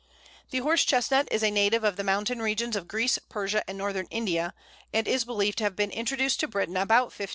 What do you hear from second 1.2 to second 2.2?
is a native of the